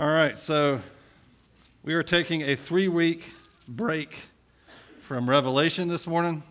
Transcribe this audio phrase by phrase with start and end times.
[0.00, 0.80] All right, so
[1.84, 3.34] we are taking a three week
[3.68, 4.16] break
[5.02, 6.42] from Revelation this morning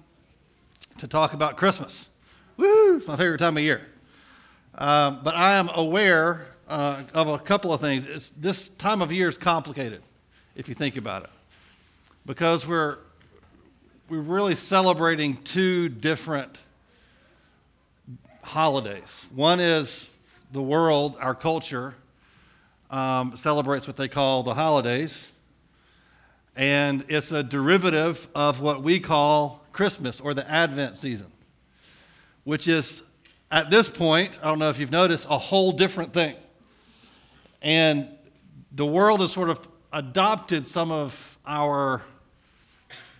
[0.99, 2.09] to talk about Christmas.
[2.57, 2.97] Woo!
[2.97, 3.88] It's my favorite time of year.
[4.75, 8.07] Um, but I am aware uh, of a couple of things.
[8.07, 10.04] It's, this time of year is complicated,
[10.55, 11.31] if you think about it,
[12.27, 13.00] because we're,
[14.09, 16.55] we're really celebrating two different
[18.43, 19.25] holidays.
[19.34, 20.11] One is
[20.52, 21.95] the world, our culture,
[22.89, 25.27] um, celebrates what they call the holidays,
[26.55, 31.31] and it's a derivative of what we call Christmas or the Advent season,
[32.44, 33.03] which is
[33.52, 36.35] at this point, I don't know if you've noticed, a whole different thing.
[37.61, 38.07] And
[38.71, 42.03] the world has sort of adopted some of our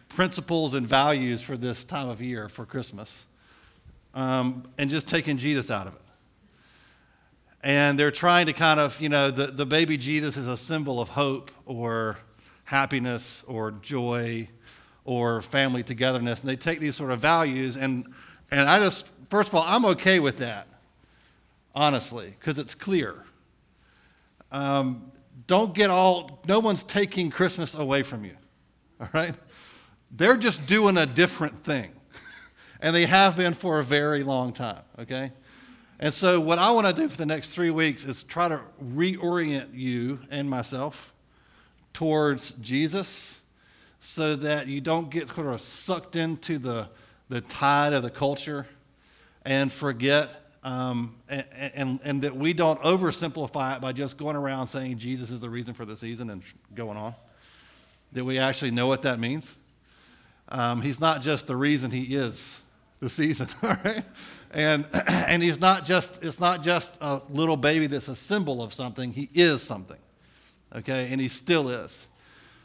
[0.09, 3.25] principles and values for this time of year for Christmas
[4.13, 6.01] um, and just taken Jesus out of it.
[7.61, 11.01] And they're trying to kind of, you know, the, the baby Jesus is a symbol
[11.01, 12.17] of hope or
[12.63, 14.47] happiness or joy
[15.03, 16.39] or family togetherness.
[16.39, 17.75] And they take these sort of values.
[17.75, 18.13] And,
[18.51, 20.67] and I just, first of all, I'm okay with that,
[21.75, 23.25] honestly, because it's clear.
[24.51, 25.11] Um,
[25.47, 28.38] don't get all, no one's taking Christmas away from you,
[29.01, 29.35] all right?
[30.11, 31.91] They're just doing a different thing.
[32.81, 35.31] and they have been for a very long time, okay?
[36.02, 38.61] And so, what I want to do for the next three weeks is try to
[38.81, 41.14] reorient you and myself
[41.91, 43.41] towards Jesus
[44.00, 46.88] so that you don't get sort of sucked into the,
[47.28, 48.66] the tide of the culture
[49.44, 50.30] and forget,
[50.64, 55.31] um, and, and, and that we don't oversimplify it by just going around saying Jesus
[55.31, 56.41] is the reason for the season and
[56.75, 57.13] going on.
[58.13, 59.56] That we actually know what that means.
[60.47, 62.61] Um, he's not just the reason he is
[63.02, 64.03] the season, all right?
[64.52, 68.73] And, and he's not just, it's not just a little baby that's a symbol of
[68.73, 70.00] something, he is something,
[70.75, 71.09] okay?
[71.11, 72.08] And he still is.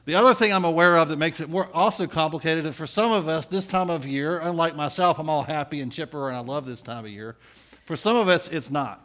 [0.06, 3.10] The other thing I'm aware of that makes it more also complicated is for some
[3.10, 6.40] of us, this time of year, unlike myself, I'm all happy and chipper and I
[6.40, 7.36] love this time of year.
[7.86, 9.00] For some of us, it's not.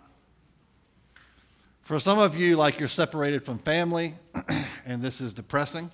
[1.84, 4.14] For some of you, like you're separated from family,
[4.86, 5.90] and this is depressing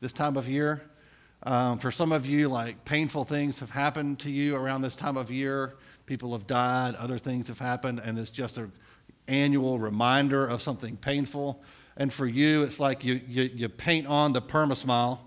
[0.00, 0.82] this time of year.
[1.42, 5.16] Um, for some of you, like painful things have happened to you around this time
[5.16, 5.76] of year.
[6.10, 8.72] People have died, other things have happened, and it's just an
[9.28, 11.62] annual reminder of something painful.
[11.96, 15.20] And for you, it's like you, you, you paint on the permasmile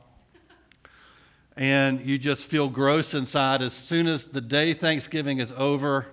[1.55, 6.05] and you just feel gross inside as soon as the day Thanksgiving is over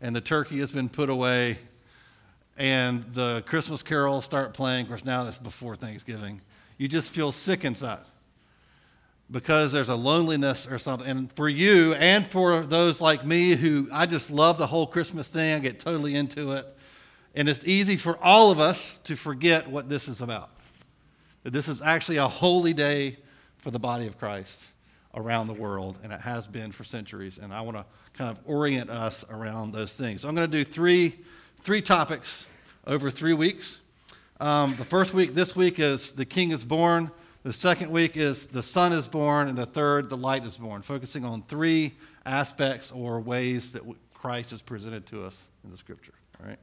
[0.00, 1.58] and the turkey has been put away
[2.56, 4.84] and the Christmas carols start playing.
[4.84, 6.40] Of course, now that's before Thanksgiving.
[6.78, 8.00] You just feel sick inside
[9.30, 11.08] because there's a loneliness or something.
[11.08, 15.28] And for you and for those like me who I just love the whole Christmas
[15.28, 16.66] thing, I get totally into it.
[17.34, 20.50] And it's easy for all of us to forget what this is about.
[21.42, 23.18] That this is actually a holy day
[23.58, 24.66] for the body of Christ
[25.14, 27.38] around the world, and it has been for centuries.
[27.38, 30.22] And I want to kind of orient us around those things.
[30.22, 31.16] So I'm going to do three,
[31.62, 32.46] three topics
[32.86, 33.80] over three weeks.
[34.40, 37.10] Um, the first week, this week, is The King is Born.
[37.46, 39.46] The second week is The Son is Born.
[39.46, 41.92] And the third, The Light is Born, focusing on three
[42.24, 46.14] aspects or ways that Christ is presented to us in the scripture.
[46.40, 46.58] All right?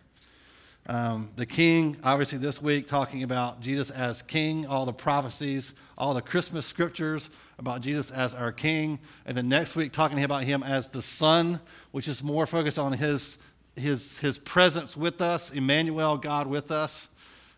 [0.87, 6.13] Um, the king, obviously, this week talking about Jesus as king, all the prophecies, all
[6.13, 8.99] the Christmas scriptures about Jesus as our king.
[9.25, 11.61] And then next week, talking about him as the son,
[11.91, 13.37] which is more focused on his,
[13.77, 17.07] his, his presence with us, Emmanuel, God with us.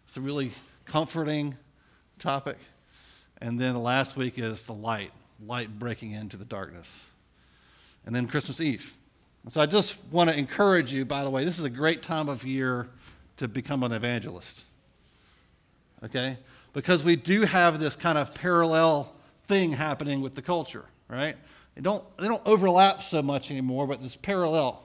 [0.03, 0.51] It's a really
[0.85, 1.55] comforting
[2.19, 2.57] topic.
[3.41, 5.11] And then the last week is the light,
[5.45, 7.05] light breaking into the darkness.
[8.05, 8.95] And then Christmas Eve.
[9.47, 12.29] so I just want to encourage you, by the way, this is a great time
[12.29, 12.87] of year
[13.37, 14.63] to become an evangelist.
[16.03, 16.37] Okay?
[16.73, 19.13] Because we do have this kind of parallel
[19.47, 21.35] thing happening with the culture, right?
[21.75, 24.81] They don't, they don't overlap so much anymore, but this parallel.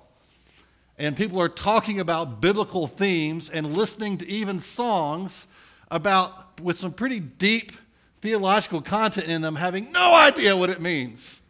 [0.99, 5.47] And people are talking about biblical themes and listening to even songs
[5.91, 7.73] about with some pretty deep
[8.20, 11.40] theological content in them, having no idea what it means.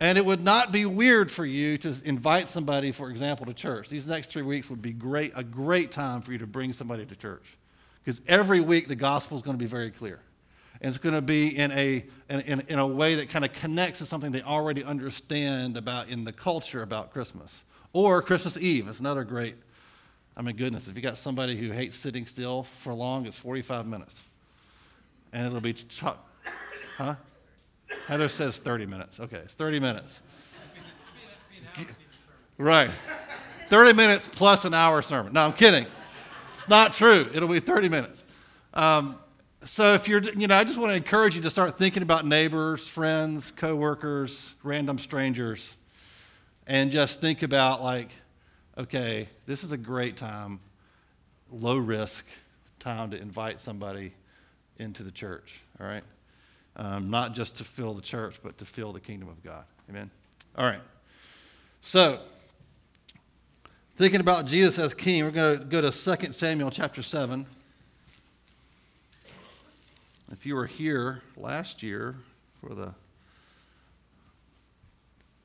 [0.00, 3.88] And it would not be weird for you to invite somebody, for example, to church.
[3.88, 7.04] These next three weeks would be great, a great time for you to bring somebody
[7.04, 7.56] to church.
[8.04, 10.20] Because every week the gospel is going to be very clear.
[10.80, 13.98] And it's going to be in a, in, in, a way that kind of connects
[13.98, 17.64] to something they already understand about in the culture about Christmas.
[17.92, 19.56] Or Christmas Eve is another great,
[20.36, 23.88] I mean, goodness, if you got somebody who hates sitting still for long, it's 45
[23.88, 24.22] minutes.
[25.32, 25.74] And it'll be,
[26.96, 27.16] huh?
[28.06, 29.20] Heather says 30 minutes.
[29.20, 30.20] Okay, it's 30 minutes.
[32.56, 32.90] Right.
[33.68, 35.32] 30 minutes plus an hour sermon.
[35.32, 35.86] No, I'm kidding.
[36.54, 37.30] It's not true.
[37.32, 38.24] It'll be 30 minutes.
[38.74, 39.16] Um,
[39.64, 42.26] so if you're, you know, I just want to encourage you to start thinking about
[42.26, 45.76] neighbors, friends, coworkers, random strangers,
[46.66, 48.10] and just think about like,
[48.76, 50.60] okay, this is a great time,
[51.50, 52.24] low risk
[52.78, 54.14] time to invite somebody
[54.78, 55.60] into the church.
[55.80, 56.04] All right,
[56.76, 59.64] um, not just to fill the church, but to fill the kingdom of God.
[59.90, 60.10] Amen.
[60.56, 60.80] All right.
[61.80, 62.20] So,
[63.96, 67.46] thinking about Jesus as king, we're going to go to 2 Samuel chapter 7.
[70.30, 72.16] If you were here last year
[72.60, 72.94] for the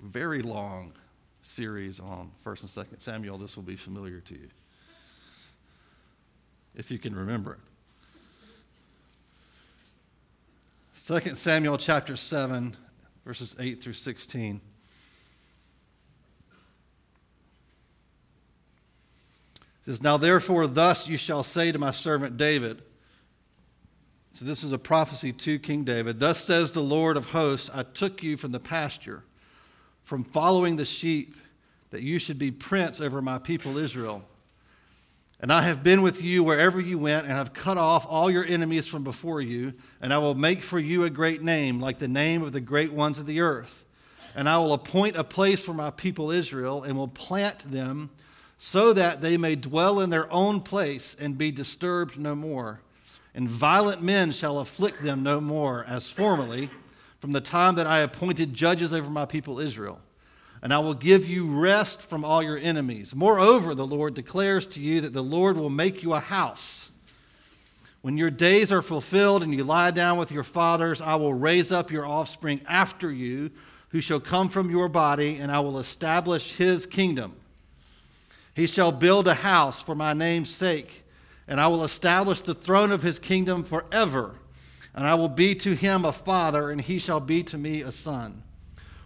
[0.01, 0.93] very long
[1.41, 4.49] series on 1st and 2nd Samuel, this will be familiar to you.
[6.75, 7.59] If you can remember it.
[10.95, 12.77] 2 Samuel chapter 7,
[13.25, 14.61] verses 8 through 16.
[19.55, 22.83] It says, Now therefore, thus you shall say to my servant David,
[24.33, 26.19] so this is a prophecy to King David.
[26.19, 29.23] Thus says the Lord of hosts I took you from the pasture,
[30.03, 31.35] from following the sheep,
[31.89, 34.23] that you should be prince over my people Israel.
[35.43, 38.45] And I have been with you wherever you went, and have cut off all your
[38.45, 42.07] enemies from before you, and I will make for you a great name, like the
[42.07, 43.83] name of the great ones of the earth.
[44.35, 48.09] And I will appoint a place for my people Israel, and will plant them
[48.57, 52.79] so that they may dwell in their own place and be disturbed no more
[53.35, 56.69] and violent men shall afflict them no more, as formerly,
[57.19, 59.99] from the time that I appointed judges over my people Israel.
[60.63, 63.13] And I will give you rest from all your enemies.
[63.13, 66.89] Moreover, the Lord declares to you that the Lord will make you a house.
[68.01, 71.71] When your days are fulfilled and you lie down with your fathers, I will raise
[71.71, 73.51] up your offspring after you,
[73.89, 77.35] who shall come from your body, and I will establish his kingdom.
[78.55, 81.03] He shall build a house for my name's sake
[81.47, 84.35] and I will establish the throne of his kingdom forever.
[84.95, 87.91] And I will be to him a father, and he shall be to me a
[87.91, 88.43] son.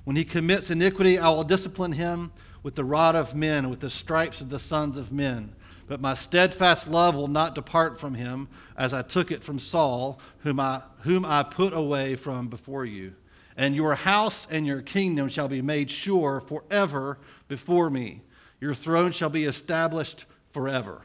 [0.07, 2.31] When he commits iniquity, I will discipline him
[2.63, 5.53] with the rod of men, with the stripes of the sons of men.
[5.85, 10.17] But my steadfast love will not depart from him, as I took it from Saul,
[10.43, 13.15] whom I, whom I put away from before you.
[13.57, 17.19] And your house and your kingdom shall be made sure forever
[17.49, 18.21] before me.
[18.61, 20.23] Your throne shall be established
[20.53, 21.01] forever.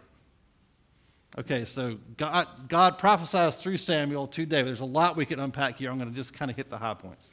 [1.36, 4.68] Okay, so God, God prophesies through Samuel to David.
[4.68, 5.90] There's a lot we can unpack here.
[5.90, 7.31] I'm going to just kind of hit the high points.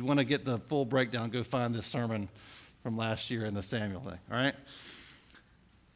[0.00, 2.30] You want to get the full breakdown, go find this sermon
[2.82, 4.54] from last year in the Samuel thing, all right?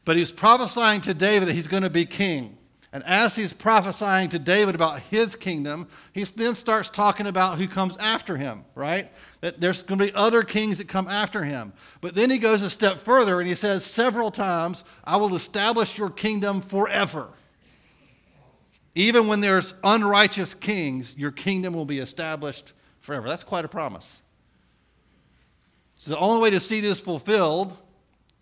[0.03, 2.55] But he's prophesying to David that he's going to be king.
[2.93, 7.67] And as he's prophesying to David about his kingdom, he then starts talking about who
[7.67, 9.11] comes after him, right?
[9.41, 11.73] That there's going to be other kings that come after him.
[11.99, 15.97] But then he goes a step further and he says several times, I will establish
[15.97, 17.29] your kingdom forever.
[18.93, 22.73] Even when there's unrighteous kings, your kingdom will be established
[23.05, 23.29] forever.
[23.29, 24.21] That's quite a promise.
[25.97, 27.77] So the only way to see this fulfilled,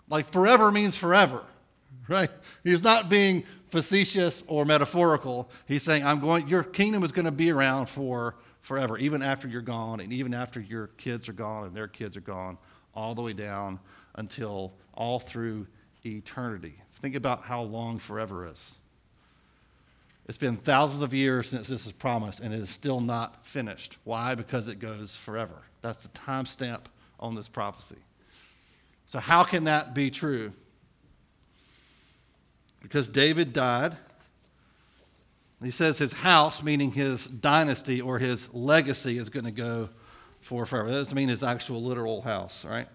[0.09, 1.43] like forever means forever,
[2.07, 2.31] right?
[2.63, 5.49] He's not being facetious or metaphorical.
[5.67, 9.47] He's saying, I'm going, your kingdom is going to be around for forever, even after
[9.47, 12.57] you're gone, and even after your kids are gone and their kids are gone,
[12.95, 13.79] all the way down
[14.15, 15.67] until all through
[16.05, 16.75] eternity.
[17.01, 18.77] Think about how long forever is.
[20.27, 23.97] It's been thousands of years since this was promised, and it is still not finished.
[24.03, 24.35] Why?
[24.35, 25.63] Because it goes forever.
[25.81, 26.81] That's the timestamp
[27.19, 27.97] on this prophecy.
[29.05, 30.53] So, how can that be true?
[32.83, 33.97] because David died.
[35.63, 39.89] He says his house, meaning his dynasty or his legacy, is going to go
[40.41, 40.91] for forever.
[40.91, 42.89] That doesn't mean his actual literal house, right?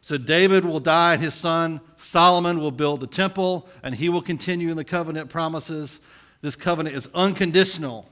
[0.00, 4.20] So David will die, and his son Solomon will build the temple, and he will
[4.20, 6.00] continue in the covenant promises.
[6.42, 8.08] This covenant is unconditional.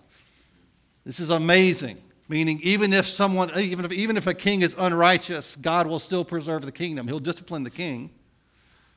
[1.05, 1.99] This is amazing.
[2.29, 6.25] Meaning, even if someone, even if, even if a king is unrighteous, God will still
[6.25, 7.09] preserve the kingdom.
[7.09, 8.09] He'll discipline the king.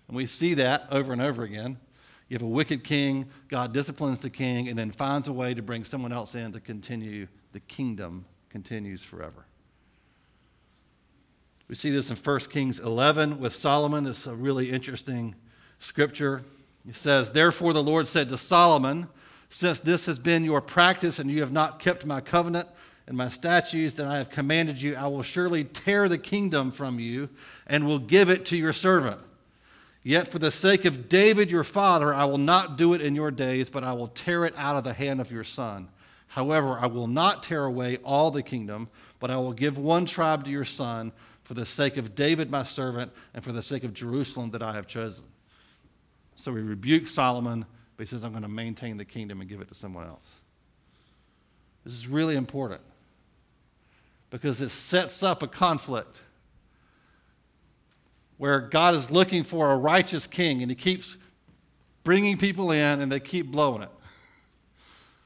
[0.07, 1.77] And we see that over and over again.
[2.29, 5.61] You have a wicked king, God disciplines the king, and then finds a way to
[5.61, 7.27] bring someone else in to continue.
[7.53, 9.45] The kingdom continues forever.
[11.67, 14.05] We see this in 1 Kings 11 with Solomon.
[14.05, 15.33] It's a really interesting
[15.79, 16.43] scripture.
[16.87, 19.07] It says, Therefore the Lord said to Solomon,
[19.53, 22.67] Since this has been your practice and you have not kept my covenant
[23.05, 26.99] and my statutes that I have commanded you, I will surely tear the kingdom from
[26.99, 27.29] you
[27.67, 29.21] and will give it to your servant.
[30.01, 33.29] Yet for the sake of David your father, I will not do it in your
[33.29, 35.87] days, but I will tear it out of the hand of your son.
[36.29, 40.45] However, I will not tear away all the kingdom, but I will give one tribe
[40.45, 41.11] to your son
[41.43, 44.73] for the sake of David my servant and for the sake of Jerusalem that I
[44.73, 45.25] have chosen.
[46.35, 47.67] So he rebuked Solomon,
[48.03, 50.35] but he says, I'm going to maintain the kingdom and give it to someone else.
[51.85, 52.81] This is really important
[54.29, 56.19] because it sets up a conflict
[58.35, 61.15] where God is looking for a righteous king and he keeps
[62.03, 63.91] bringing people in and they keep blowing it.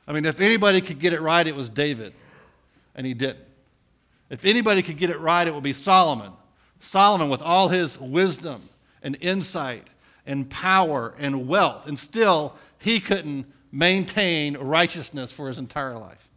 [0.08, 2.14] I mean, if anybody could get it right, it was David,
[2.94, 3.40] and he didn't.
[4.30, 6.32] If anybody could get it right, it would be Solomon.
[6.80, 8.70] Solomon, with all his wisdom
[9.02, 9.88] and insight
[10.28, 16.30] and power and wealth, and still he couldn't maintain righteousness for his entire life.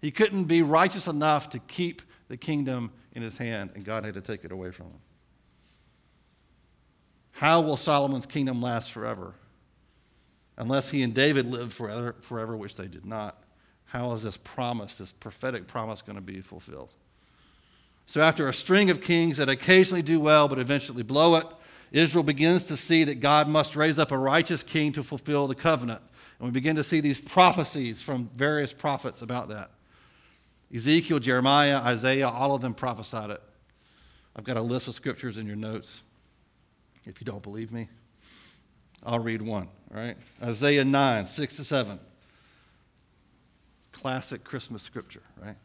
[0.00, 4.14] He couldn't be righteous enough to keep the kingdom in his hand, and God had
[4.14, 5.00] to take it away from him.
[7.32, 9.34] How will Solomon's kingdom last forever?
[10.56, 13.42] Unless he and David lived forever, forever, which they did not,
[13.86, 16.94] how is this promise, this prophetic promise, going to be fulfilled?
[18.06, 21.46] So, after a string of kings that occasionally do well but eventually blow it,
[21.92, 25.54] Israel begins to see that God must raise up a righteous king to fulfill the
[25.54, 26.02] covenant.
[26.38, 29.70] And we begin to see these prophecies from various prophets about that.
[30.74, 33.42] Ezekiel, Jeremiah, Isaiah, all of them prophesied it.
[34.36, 36.02] I've got a list of scriptures in your notes
[37.06, 37.88] if you don't believe me.
[39.02, 40.16] I'll read one, all right?
[40.42, 41.98] Isaiah 9, 6 to 7.
[43.92, 45.56] Classic Christmas scripture, right?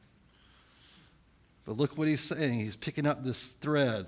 [1.66, 2.60] But look what he's saying.
[2.60, 4.08] He's picking up this thread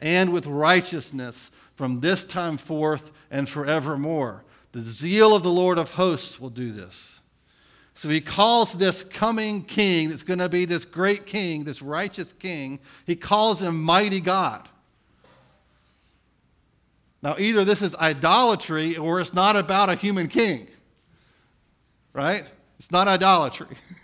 [0.00, 4.44] and with righteousness from this time forth and forevermore.
[4.72, 7.20] The zeal of the Lord of hosts will do this.
[7.94, 12.32] So he calls this coming king, that's going to be this great king, this righteous
[12.32, 14.68] king, he calls him mighty God.
[17.22, 20.66] Now, either this is idolatry or it's not about a human king
[22.14, 22.44] right?
[22.78, 23.76] It's not idolatry.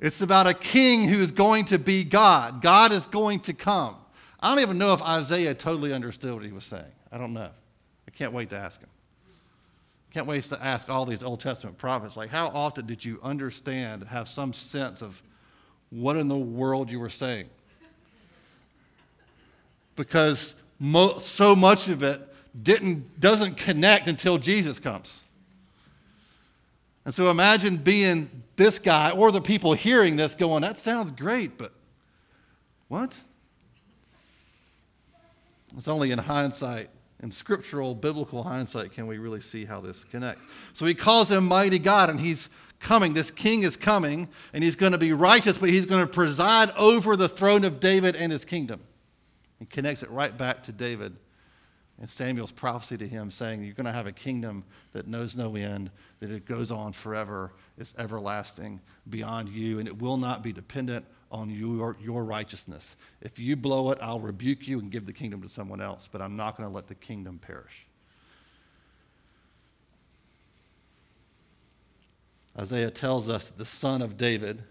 [0.00, 2.62] it's about a king who is going to be God.
[2.62, 3.96] God is going to come.
[4.40, 6.92] I don't even know if Isaiah totally understood what he was saying.
[7.10, 7.50] I don't know.
[8.06, 8.88] I can't wait to ask him.
[10.12, 14.04] Can't wait to ask all these Old Testament prophets, like, how often did you understand,
[14.04, 15.22] have some sense of
[15.90, 17.48] what in the world you were saying?
[19.96, 22.20] Because mo- so much of it
[22.62, 25.22] didn't, doesn't connect until Jesus comes.
[27.08, 31.56] And so imagine being this guy or the people hearing this going, that sounds great,
[31.56, 31.72] but
[32.88, 33.18] what?
[35.74, 36.90] It's only in hindsight,
[37.22, 40.44] in scriptural, biblical hindsight, can we really see how this connects.
[40.74, 43.14] So he calls him mighty God, and he's coming.
[43.14, 46.72] This king is coming, and he's going to be righteous, but he's going to preside
[46.72, 48.82] over the throne of David and his kingdom.
[49.58, 51.16] He connects it right back to David
[52.00, 55.56] and Samuel's prophecy to him, saying, You're going to have a kingdom that knows no
[55.56, 55.90] end,
[56.20, 61.04] that it goes on forever, it's everlasting beyond you, and it will not be dependent
[61.30, 62.96] on your, your righteousness.
[63.20, 66.22] If you blow it, I'll rebuke you and give the kingdom to someone else, but
[66.22, 67.86] I'm not going to let the kingdom perish.
[72.58, 74.62] Isaiah tells us that the son of David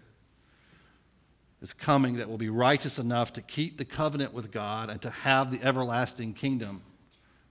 [1.60, 5.10] is coming that will be righteous enough to keep the covenant with God and to
[5.10, 6.82] have the everlasting kingdom.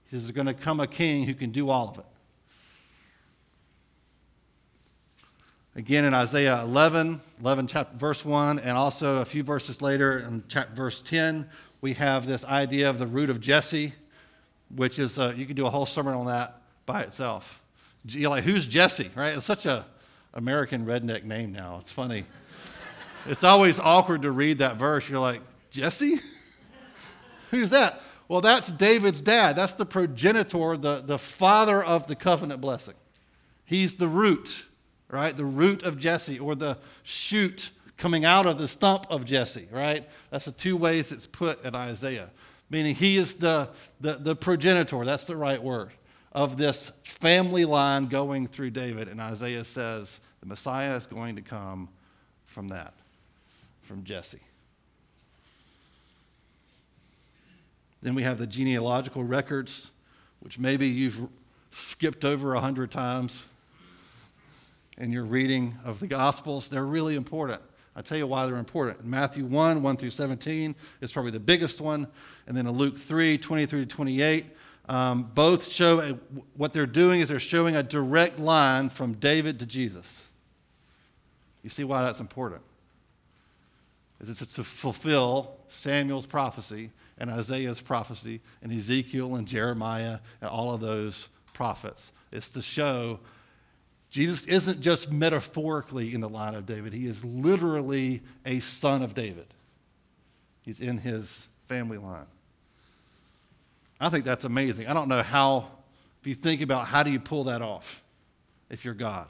[0.08, 2.04] He says, There's going to come a king who can do all of it.
[5.76, 10.42] Again, in Isaiah 11, 11 chapter, verse 1, and also a few verses later in
[10.48, 11.48] chapter, verse 10,
[11.80, 13.92] we have this idea of the root of Jesse,
[14.74, 17.60] which is, uh, you can do a whole sermon on that by itself.
[18.04, 19.36] You're like, who's Jesse, right?
[19.36, 19.86] It's such a
[20.34, 21.76] American redneck name now.
[21.80, 22.24] It's funny.
[23.26, 25.08] it's always awkward to read that verse.
[25.08, 26.18] You're like, Jesse?
[27.50, 28.00] who's that?
[28.28, 29.56] Well, that's David's dad.
[29.56, 32.94] That's the progenitor, the, the father of the covenant blessing.
[33.64, 34.66] He's the root,
[35.10, 35.34] right?
[35.34, 40.08] The root of Jesse, or the shoot coming out of the stump of Jesse, right?
[40.30, 42.30] That's the two ways it's put in Isaiah.
[42.70, 43.70] Meaning he is the,
[44.00, 45.90] the, the progenitor, that's the right word,
[46.32, 49.08] of this family line going through David.
[49.08, 51.88] And Isaiah says the Messiah is going to come
[52.46, 52.92] from that,
[53.82, 54.40] from Jesse.
[58.00, 59.90] Then we have the genealogical records,
[60.40, 61.28] which maybe you've
[61.70, 63.46] skipped over a hundred times
[64.96, 66.68] in your reading of the Gospels.
[66.68, 67.60] They're really important.
[67.96, 69.04] I'll tell you why they're important.
[69.04, 72.06] Matthew 1, 1 through 17 is probably the biggest one.
[72.46, 74.46] And then in Luke 3, 23 to 28,
[74.88, 76.12] Um, both show a,
[76.56, 80.22] what they're doing is they're showing a direct line from David to Jesus.
[81.62, 82.62] You see why that's important?
[84.20, 90.72] Is It's to fulfill Samuel's prophecy and Isaiah's prophecy and Ezekiel and Jeremiah and all
[90.72, 92.12] of those prophets.
[92.30, 93.20] It's to show
[94.10, 99.14] Jesus isn't just metaphorically in the line of David, he is literally a son of
[99.14, 99.46] David.
[100.62, 102.26] He's in his family line.
[104.00, 104.86] I think that's amazing.
[104.86, 105.68] I don't know how,
[106.20, 108.02] if you think about how do you pull that off
[108.70, 109.28] if you're God.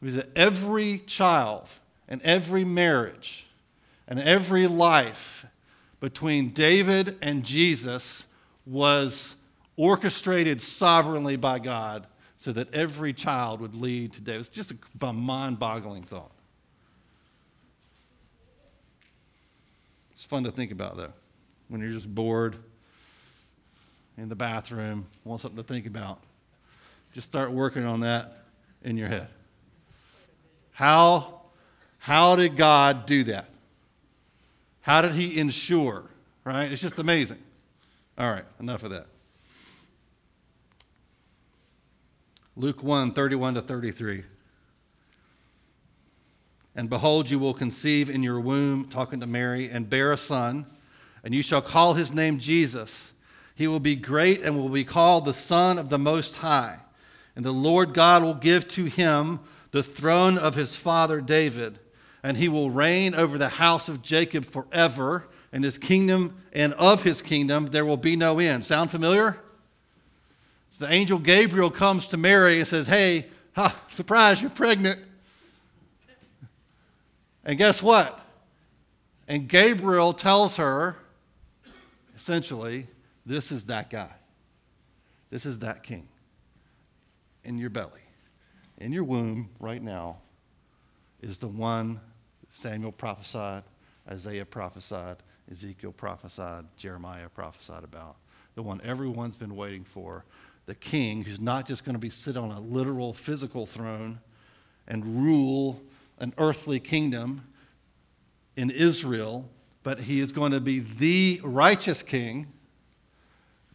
[0.00, 1.68] Because every child
[2.08, 3.46] and every marriage
[4.08, 5.46] and every life
[6.04, 8.26] between David and Jesus
[8.66, 9.36] was
[9.78, 12.06] orchestrated sovereignly by God
[12.36, 14.40] so that every child would lead to David.
[14.40, 16.30] It's just a mind boggling thought.
[20.12, 21.14] It's fun to think about, though,
[21.68, 22.56] when you're just bored
[24.18, 26.20] in the bathroom, want something to think about.
[27.14, 28.44] Just start working on that
[28.82, 29.28] in your head.
[30.72, 31.40] How,
[31.96, 33.48] how did God do that?
[34.84, 36.04] How did He ensure?
[36.44, 36.70] Right?
[36.70, 37.38] It's just amazing.
[38.18, 39.06] All right, enough of that.
[42.54, 44.24] Luke 1 31 to 33.
[46.76, 50.66] And behold, you will conceive in your womb, talking to Mary, and bear a son,
[51.22, 53.14] and you shall call his name Jesus.
[53.54, 56.80] He will be great and will be called the Son of the Most High.
[57.34, 61.78] And the Lord God will give to him the throne of his father David,
[62.24, 67.04] and he will reign over the house of Jacob forever, and his kingdom and of
[67.04, 68.64] his kingdom there will be no end.
[68.64, 69.38] Sound familiar?
[70.72, 74.98] So the angel Gabriel comes to Mary and says, Hey, huh, surprise, you're pregnant.
[77.44, 78.18] And guess what?
[79.28, 80.96] And Gabriel tells her,
[82.16, 82.88] essentially,
[83.24, 84.10] this is that guy.
[85.30, 86.08] This is that king
[87.44, 88.00] in your belly
[88.78, 90.16] in your womb right now
[91.20, 92.00] is the one
[92.54, 93.64] Samuel prophesied,
[94.08, 95.16] Isaiah prophesied,
[95.50, 98.14] Ezekiel prophesied, Jeremiah prophesied about.
[98.54, 100.24] The one everyone's been waiting for.
[100.66, 104.20] The king who's not just going to be sit on a literal physical throne
[104.86, 105.82] and rule
[106.20, 107.44] an earthly kingdom
[108.56, 109.50] in Israel,
[109.82, 112.46] but he is going to be the righteous king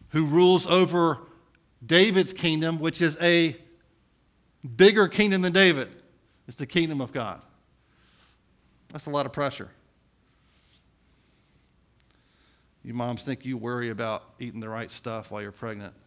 [0.08, 1.18] who rules over
[1.84, 3.56] David's kingdom, which is a
[4.76, 5.88] bigger kingdom than David.
[6.48, 7.42] It's the kingdom of God.
[8.92, 9.70] That's a lot of pressure.
[12.82, 15.94] You moms think you worry about eating the right stuff while you're pregnant.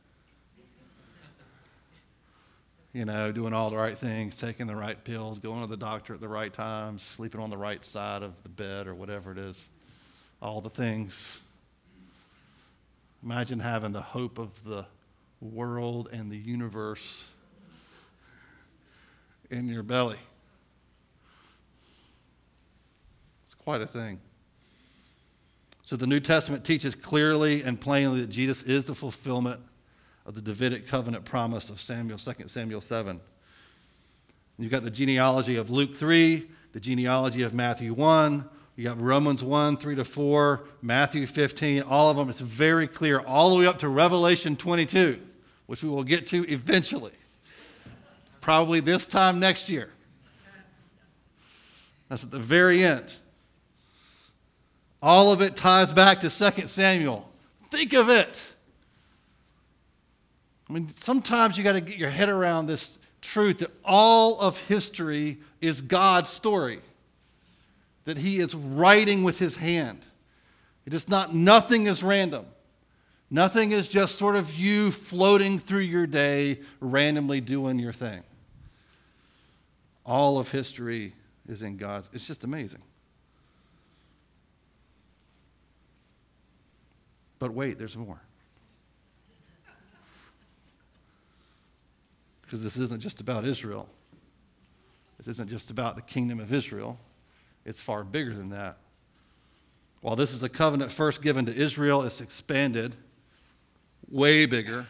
[2.95, 6.13] You know, doing all the right things, taking the right pills, going to the doctor
[6.13, 9.39] at the right times, sleeping on the right side of the bed or whatever it
[9.39, 9.67] is.
[10.43, 11.39] All the things.
[13.23, 14.85] Imagine having the hope of the
[15.41, 17.25] world and the universe
[19.49, 20.19] in your belly.
[23.45, 24.19] It's quite a thing.
[25.83, 29.61] So the New Testament teaches clearly and plainly that Jesus is the fulfillment
[30.25, 33.19] of the Davidic covenant promise of Samuel, 2 Samuel 7.
[34.57, 39.43] You've got the genealogy of Luke 3, the genealogy of Matthew 1, you got Romans
[39.43, 42.29] 1, 3 to 4, Matthew 15, all of them.
[42.29, 45.21] It's very clear, all the way up to Revelation 22,
[45.67, 47.11] which we will get to eventually
[48.41, 49.89] probably this time next year.
[52.09, 53.15] That's at the very end.
[55.03, 57.29] All of it ties back to 2 Samuel.
[57.69, 58.53] Think of it.
[60.69, 64.57] I mean, sometimes you got to get your head around this truth that all of
[64.59, 66.79] history is God's story,
[68.05, 69.99] that He is writing with His hand.
[70.85, 72.45] It is not, nothing is random.
[73.29, 78.23] Nothing is just sort of you floating through your day, randomly doing your thing.
[80.05, 81.13] All of history
[81.49, 82.09] is in God's.
[82.13, 82.83] It's just amazing.
[87.43, 88.21] But wait, there's more.
[92.41, 93.89] Because this isn't just about Israel.
[95.17, 96.97] This isn't just about the kingdom of Israel.
[97.65, 98.77] It's far bigger than that.
[99.99, 102.95] While this is a covenant first given to Israel, it's expanded
[104.09, 104.87] way bigger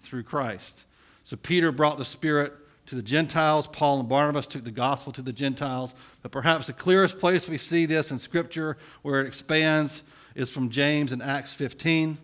[0.00, 0.84] through Christ.
[1.24, 2.52] So Peter brought the Spirit
[2.86, 3.66] to the Gentiles.
[3.66, 5.96] Paul and Barnabas took the gospel to the Gentiles.
[6.22, 10.04] But perhaps the clearest place we see this in Scripture where it expands
[10.34, 12.18] is from James in Acts 15.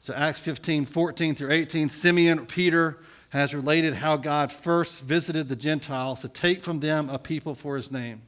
[0.00, 2.98] So, Acts 15, 14 through 18, Simeon, Peter,
[3.30, 7.74] has related how God first visited the Gentiles to take from them a people for
[7.76, 8.22] his name.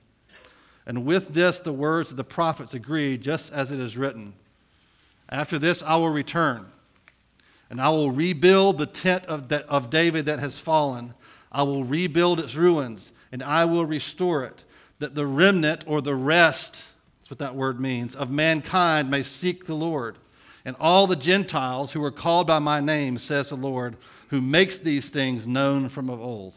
[0.87, 4.35] And with this, the words of the prophets agree, just as it is written
[5.29, 6.67] After this, I will return,
[7.71, 11.15] and I will rebuild the tent of, of David that has fallen.
[11.53, 14.65] I will rebuild its ruins, and I will restore it,
[14.99, 16.85] that the remnant or the rest,
[17.27, 20.17] that's what that word means, of mankind may seek the Lord.
[20.65, 23.97] And all the Gentiles who are called by my name, says the Lord,
[24.29, 26.57] who makes these things known from of old.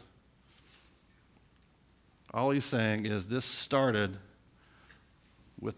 [2.32, 4.16] All he's saying is this started
[5.60, 5.74] with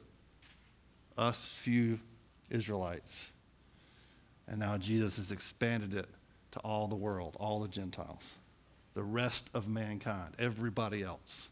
[1.17, 1.99] us few
[2.51, 3.31] Israelites.
[4.47, 6.09] And now Jesus has expanded it
[6.51, 8.35] to all the world, all the Gentiles,
[8.93, 11.49] the rest of mankind, everybody else.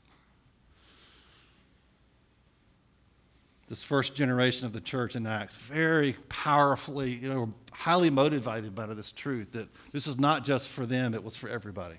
[3.71, 8.87] This first generation of the church in Acts, very powerfully, you know, highly motivated by
[8.87, 11.95] this truth that this is not just for them, it was for everybody.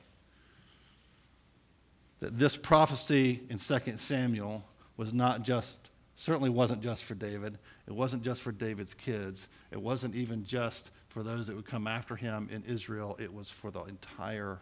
[2.20, 4.66] That this prophecy in 2 Samuel
[4.98, 5.80] was not just
[6.18, 7.58] certainly wasn't just for David.
[7.88, 9.48] It wasn't just for David's kids.
[9.72, 13.18] It wasn't even just for those that would come after him in Israel.
[13.18, 14.60] It was for the entire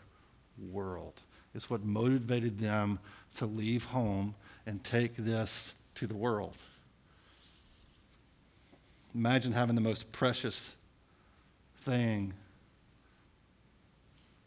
[0.72, 1.24] world.
[1.56, 3.00] It's what motivated them
[3.38, 4.36] to leave home
[4.68, 6.56] and take this to the world.
[9.16, 10.76] Imagine having the most precious
[11.82, 12.34] thing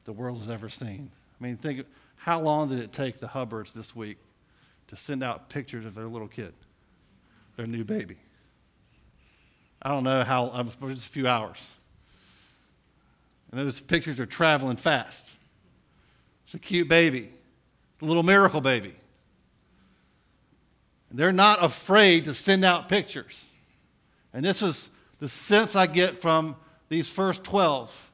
[0.04, 1.10] the world has ever seen.
[1.40, 4.18] I mean, think how long did it take the Hubbards this week
[4.88, 6.52] to send out pictures of their little kid?
[7.56, 8.16] their new baby.
[9.80, 11.72] I don't know how, just a few hours.
[13.50, 15.32] And those pictures are traveling fast.
[16.46, 17.30] It's a cute baby,
[18.00, 18.94] a little miracle baby.
[21.10, 23.44] And they're not afraid to send out pictures.
[24.32, 26.56] And this is the sense I get from
[26.88, 28.10] these first 12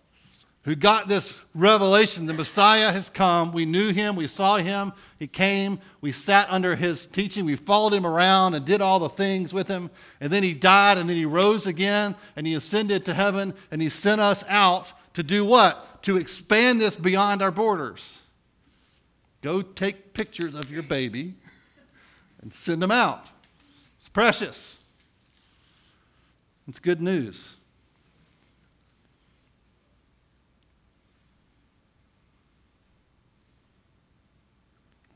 [0.69, 3.53] who got this revelation the Messiah has come.
[3.53, 7.95] We knew him, we saw him, he came, we sat under his teaching, we followed
[7.95, 9.89] him around and did all the things with him.
[10.21, 13.81] And then he died, and then he rose again, and he ascended to heaven, and
[13.81, 16.03] he sent us out to do what?
[16.03, 18.21] To expand this beyond our borders.
[19.41, 21.35] Go take pictures of your baby
[22.43, 23.27] and send them out.
[23.97, 24.78] It's precious.
[26.69, 27.57] It's good news.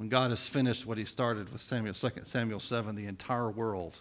[0.03, 4.01] when God has finished what he started with Samuel, 2 Samuel 7, the entire world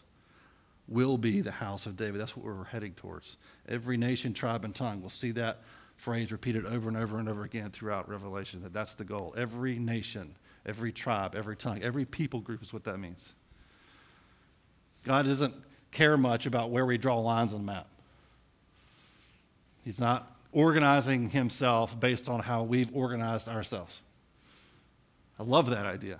[0.88, 2.20] will be the house of David.
[2.20, 3.38] That's what we're heading towards.
[3.70, 5.02] Every nation, tribe, and tongue.
[5.02, 5.60] We'll see that
[5.98, 9.36] phrase repeated over and over and over again throughout Revelation, that that's the goal.
[9.38, 10.34] Every nation,
[10.66, 13.36] every tribe, every tongue, every people group is what that means.
[15.04, 15.54] God doesn't
[15.92, 17.88] care much about where we draw lines on the map.
[19.84, 24.02] He's not organizing himself based on how we've organized ourselves.
[25.40, 26.20] I love that idea.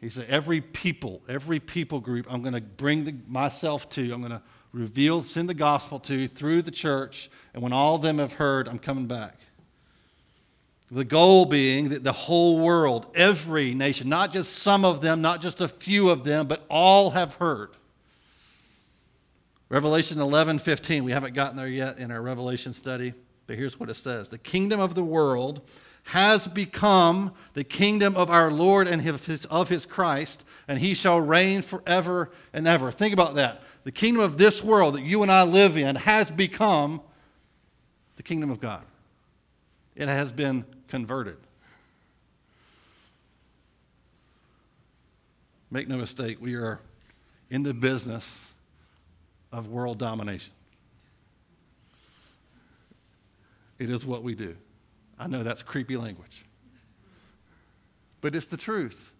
[0.00, 4.20] He said, every people, every people group, I'm going to bring the, myself to, I'm
[4.20, 4.42] going to
[4.72, 8.68] reveal, send the gospel to through the church, and when all of them have heard,
[8.68, 9.38] I'm coming back.
[10.90, 15.42] The goal being that the whole world, every nation, not just some of them, not
[15.42, 17.70] just a few of them, but all have heard.
[19.68, 23.14] Revelation 11, 15, we haven't gotten there yet in our Revelation study,
[23.46, 25.62] but here's what it says The kingdom of the world
[26.04, 31.20] has become the kingdom of our Lord and his, of his Christ, and he shall
[31.20, 32.92] reign forever and ever.
[32.92, 33.62] Think about that.
[33.82, 37.00] The kingdom of this world that you and I live in has become
[38.14, 38.84] the kingdom of God.
[39.96, 41.38] It has been converted.
[45.72, 46.78] Make no mistake, we are
[47.50, 48.52] in the business
[49.52, 50.52] of world domination.
[53.78, 54.56] It is what we do.
[55.18, 56.44] I know that's creepy language,
[58.20, 59.12] but it's the truth.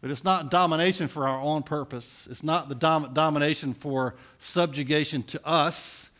[0.00, 2.28] But it's not domination for our own purpose.
[2.30, 6.10] It's not the dom- domination for subjugation to us.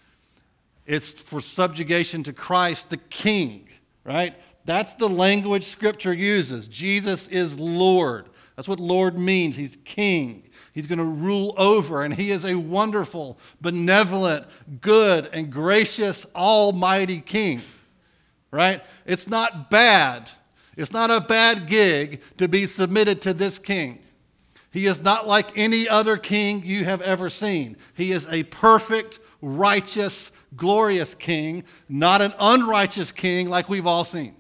[0.87, 3.69] It's for subjugation to Christ, the King,
[4.03, 4.35] right?
[4.65, 6.67] That's the language Scripture uses.
[6.69, 8.29] Jesus is Lord.
[8.57, 9.57] That's what Lord means.
[9.57, 10.46] He's King.
[10.77, 14.47] He's going to rule over, and He is a wonderful, benevolent,
[14.81, 17.61] good, and gracious, almighty King
[18.57, 18.83] right?
[19.05, 20.31] It's not bad.
[20.77, 23.99] It's not a bad gig to be submitted to this king.
[24.71, 27.77] He is not like any other king you have ever seen.
[27.95, 34.35] He is a perfect, righteous, glorious king, not an unrighteous king like we've all seen.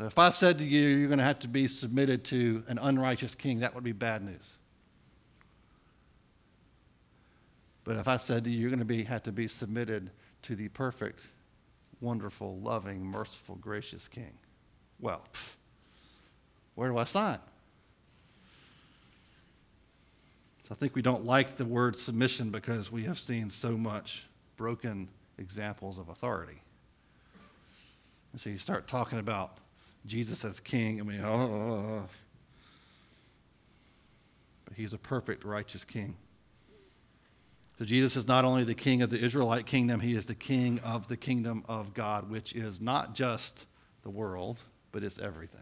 [0.00, 2.78] So if I said to you, you're going to have to be submitted to an
[2.78, 4.56] unrighteous king, that would be bad news.
[7.84, 10.08] But if I said to you, you're going to be, have to be submitted
[10.44, 11.26] to the perfect,
[12.00, 14.32] wonderful, loving, merciful, gracious King.
[15.00, 15.22] Well,
[16.76, 17.38] where do I sign?
[20.66, 24.24] So I think we don't like the word submission because we have seen so much
[24.56, 26.62] broken examples of authority.
[28.32, 29.58] And so you start talking about
[30.06, 31.00] Jesus as king.
[31.00, 32.08] I mean, oh,
[34.64, 36.16] but he's a perfect, righteous king.
[37.78, 40.80] So Jesus is not only the king of the Israelite kingdom, he is the king
[40.80, 43.66] of the kingdom of God, which is not just
[44.02, 44.60] the world,
[44.92, 45.60] but it's everything.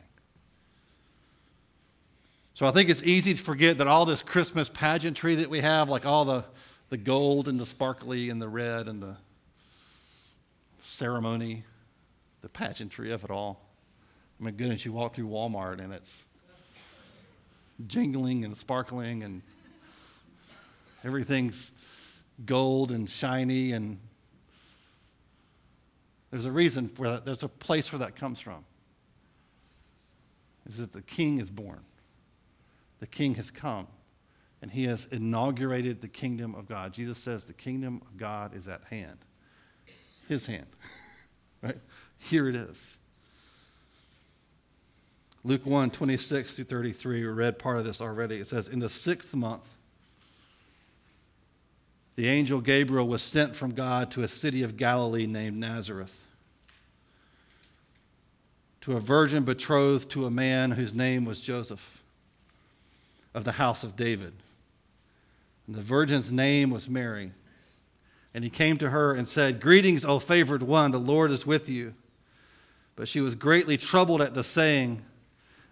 [2.54, 5.88] So I think it's easy to forget that all this Christmas pageantry that we have,
[5.88, 6.44] like all the,
[6.88, 9.16] the gold and the sparkly and the red and the
[10.80, 11.62] ceremony,
[12.40, 13.67] the pageantry of it all.
[14.40, 16.24] Mean, goodness, you walk through Walmart and it's
[17.86, 19.42] jingling and sparkling and
[21.04, 21.72] everything's
[22.44, 23.98] gold and shiny and
[26.30, 27.24] there's a reason for that.
[27.24, 28.64] There's a place where that comes from.
[30.68, 31.80] Is that the king is born.
[33.00, 33.86] The king has come
[34.60, 36.92] and he has inaugurated the kingdom of God.
[36.92, 39.18] Jesus says the kingdom of God is at hand.
[40.28, 40.66] His hand.
[41.62, 41.78] right?
[42.18, 42.97] Here it is.
[45.48, 48.36] Luke 1, 26 through 33, we read part of this already.
[48.36, 49.66] It says, In the sixth month,
[52.16, 56.22] the angel Gabriel was sent from God to a city of Galilee named Nazareth,
[58.82, 62.02] to a virgin betrothed to a man whose name was Joseph,
[63.32, 64.34] of the house of David.
[65.66, 67.32] And the virgin's name was Mary.
[68.34, 71.70] And he came to her and said, Greetings, O favored one, the Lord is with
[71.70, 71.94] you.
[72.96, 75.04] But she was greatly troubled at the saying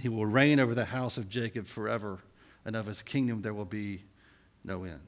[0.00, 2.18] he will reign over the house of Jacob forever,
[2.64, 4.02] and of his kingdom there will be
[4.64, 5.00] no end.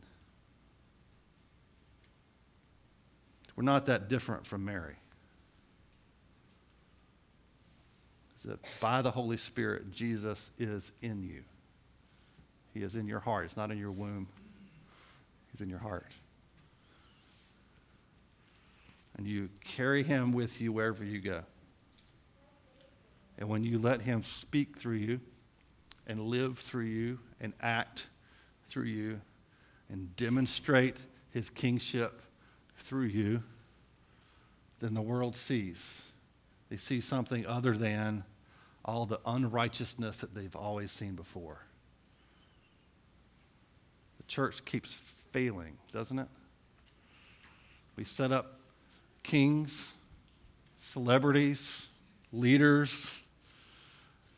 [3.57, 4.97] We're not that different from Mary.
[8.39, 11.43] Is that by the Holy Spirit, Jesus is in you.
[12.73, 13.45] He is in your heart.
[13.45, 14.29] It's not in your womb,
[15.53, 16.11] He's in your heart.
[19.19, 21.43] And you carry Him with you wherever you go.
[23.41, 25.21] And when you let Him speak through you
[26.07, 28.07] and live through you and act
[28.67, 29.21] through you
[29.89, 30.97] and demonstrate
[31.31, 32.23] His kingship
[32.77, 33.43] through you
[34.81, 36.11] then the world sees.
[36.71, 38.25] They see something other than
[38.85, 41.59] all the unrighteousness that they've always seen before.
[44.17, 44.97] The church keeps
[45.33, 46.29] failing, doesn't it?
[47.97, 48.59] We set up
[49.23, 49.93] kings,
[50.75, 51.89] celebrities,
[52.33, 53.15] leaders.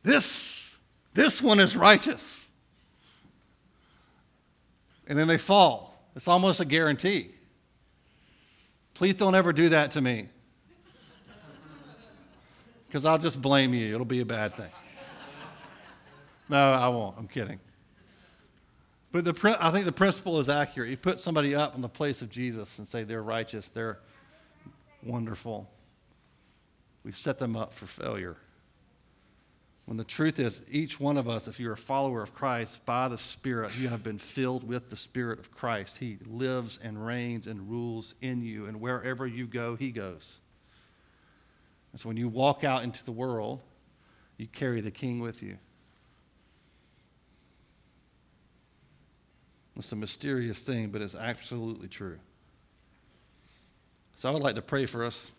[0.03, 0.77] This,
[1.15, 2.49] this one is righteous.
[5.07, 5.95] And then they fall.
[6.17, 7.31] It's almost a guarantee.
[8.95, 10.29] Please don't ever do that to me.
[12.87, 13.95] Because I'll just blame you.
[13.95, 14.71] It'll be a bad thing.
[16.51, 17.17] No, I won't.
[17.17, 17.59] I'm kidding.
[19.13, 20.91] But the, I think the principle is accurate.
[20.91, 23.99] You put somebody up in the place of Jesus and say they're righteous, they're
[25.03, 25.71] wonderful.
[27.05, 28.37] We set them up for failure.
[29.87, 33.09] When the truth is, each one of us, if you're a follower of Christ by
[33.09, 35.99] the Spirit, you have been filled with the Spirit of Christ.
[35.99, 40.39] He lives and reigns and rules in you, and wherever you go, He goes.
[41.91, 43.61] And so when you walk out into the world,
[44.39, 45.59] you carry the King with you.
[49.77, 52.19] It's a mysterious thing, but it's absolutely true.
[54.17, 55.33] So I would like to pray for us.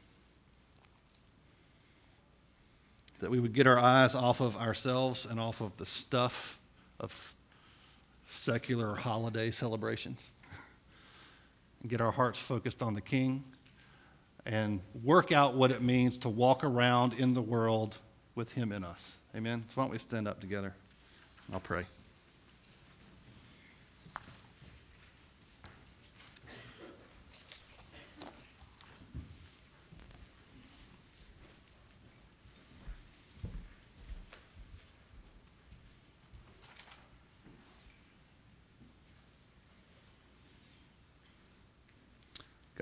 [3.20, 6.60] That we would get our eyes off of ourselves and off of the stuff
[7.00, 7.34] of
[8.28, 10.32] secular holiday celebrations
[11.82, 13.44] and get our hearts focused on the King
[14.46, 17.98] and work out what it means to walk around in the world
[18.36, 19.20] with Him in us.
[19.36, 19.64] Amen.
[19.68, 20.74] So why don't we stand up together?
[21.52, 21.86] I'll pray.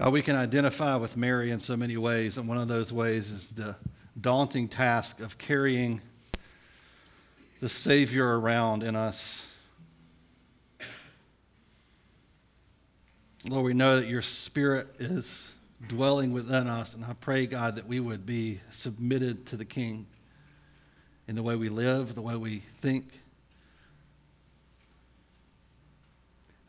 [0.02, 3.30] God, we can identify with Mary in so many ways, and one of those ways
[3.30, 3.76] is the
[4.20, 6.02] daunting task of carrying
[7.60, 9.46] the Savior around in us.
[13.46, 15.54] Lord, we know that your spirit is
[15.88, 20.08] dwelling within us, and I pray, God, that we would be submitted to the King
[21.28, 23.06] in the way we live, the way we think.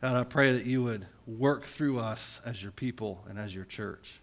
[0.01, 3.65] God, I pray that you would work through us as your people and as your
[3.65, 4.19] church.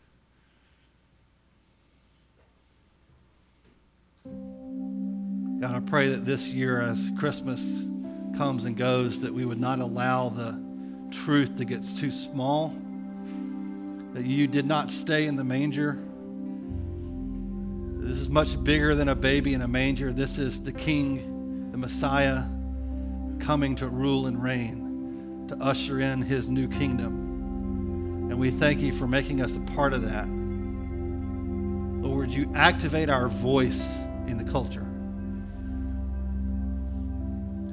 [5.61, 7.87] God, I pray that this year, as Christmas
[8.37, 10.59] comes and goes, that we would not allow the
[11.11, 12.75] truth that gets too small,
[14.15, 15.99] that you did not stay in the manger.
[17.99, 20.13] This is much bigger than a baby in a manger.
[20.13, 22.45] This is the King, the Messiah,
[23.39, 24.80] coming to rule and reign,
[25.51, 28.29] to usher in his new kingdom.
[28.31, 30.29] And we thank you for making us a part of that.
[32.07, 34.87] Lord, you activate our voice in the culture.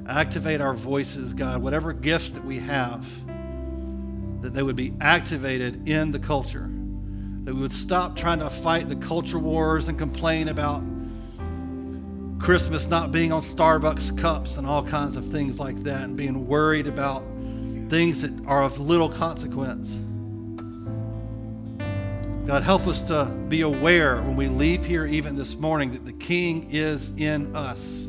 [0.08, 3.06] Activate our voices, God, whatever gifts that we have,
[4.42, 6.68] that they would be activated in the culture.
[7.44, 10.82] That we would stop trying to fight the culture wars and complain about
[12.40, 16.48] Christmas not being on Starbucks cups and all kinds of things like that, and being
[16.48, 17.22] worried about
[17.88, 19.98] things that are of little consequence.
[22.46, 26.12] God, help us to be aware when we leave here, even this morning, that the
[26.14, 28.06] King is in us.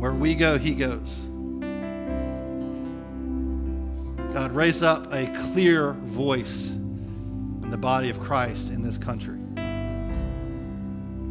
[0.00, 1.26] Where we go, He goes.
[4.32, 9.38] God, raise up a clear voice in the body of Christ in this country.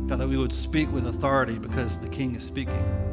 [0.07, 3.05] God, that we would speak with authority because the King is speaking.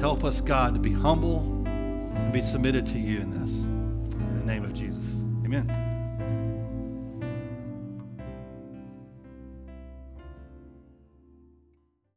[0.00, 1.59] Help us, God, to be humble
[2.20, 3.52] and be submitted to you in this.
[3.52, 5.22] In the name of Jesus.
[5.44, 5.79] Amen.